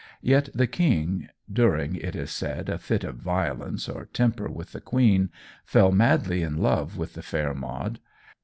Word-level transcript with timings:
Yet 0.23 0.49
the 0.55 0.65
King, 0.65 1.27
during, 1.53 1.95
it 1.95 2.15
is 2.15 2.31
said, 2.31 2.69
a 2.69 2.79
fit 2.79 3.03
of 3.03 3.17
violence 3.17 3.87
or 3.87 4.05
temper 4.07 4.49
with 4.49 4.71
the 4.71 4.81
Queen, 4.81 5.29
fell 5.63 5.91
madly 5.91 6.41
in 6.41 6.57
love 6.57 6.97
with 6.97 7.13
the 7.13 7.21
fair 7.21 7.53
Maud. 7.53 7.99